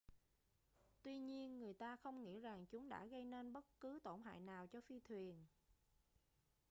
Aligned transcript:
tuy 1.03 1.19
nhiên 1.19 1.59
người 1.59 1.73
ta 1.73 1.95
không 1.95 2.23
nghĩ 2.23 2.39
rằng 2.39 2.65
chúng 2.65 2.89
đã 2.89 3.05
gây 3.05 3.23
nên 3.23 3.53
bất 3.53 3.65
cứ 3.79 3.99
tổn 4.03 4.21
hại 4.23 4.39
nào 4.39 4.67
cho 4.67 4.81
phi 4.81 4.99
thuyền 4.99 5.45